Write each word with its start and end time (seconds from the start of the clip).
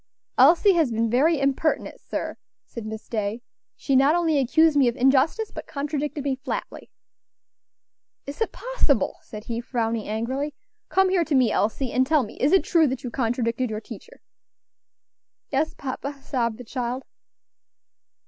"Elsie 0.35 0.73
has 0.73 0.91
been 0.91 1.11
very 1.11 1.39
impertinent, 1.39 2.01
sir," 2.01 2.35
said 2.65 2.87
Miss 2.87 3.07
Day; 3.07 3.43
"she 3.75 3.95
not 3.95 4.15
only 4.15 4.39
accused 4.39 4.75
me 4.75 4.87
of 4.87 4.95
injustice, 4.97 5.51
but 5.51 5.67
contradicted 5.67 6.23
me 6.23 6.33
flatly." 6.37 6.89
"Is 8.25 8.41
it 8.41 8.51
possible!" 8.51 9.17
said 9.21 9.43
he, 9.43 9.61
frowning 9.61 10.07
angrily. 10.07 10.55
"Come 10.89 11.09
here 11.09 11.23
to 11.25 11.35
me, 11.35 11.51
Elsie, 11.51 11.91
and 11.91 12.07
tell 12.07 12.23
me, 12.23 12.35
is 12.39 12.51
it 12.51 12.63
true 12.63 12.87
that 12.87 13.03
you 13.03 13.11
contradicted 13.11 13.69
your 13.69 13.79
teacher?" 13.79 14.21
"Yes, 15.51 15.75
papa," 15.75 16.19
sobbed 16.23 16.57
the 16.57 16.63
child. 16.63 17.03